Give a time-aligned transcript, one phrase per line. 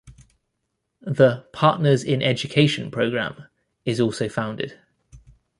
[1.05, 3.43] The "Partners in Education" program
[3.85, 4.79] is also founded.